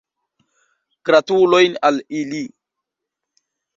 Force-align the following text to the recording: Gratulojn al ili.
Gratulojn 1.09 1.77
al 1.91 2.03
ili. 2.21 2.41